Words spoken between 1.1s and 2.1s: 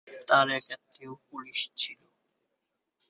Police ছিল।